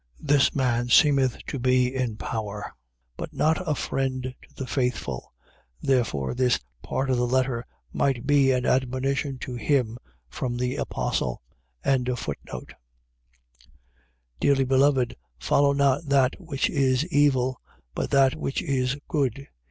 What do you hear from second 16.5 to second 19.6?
is evil: but that which is good.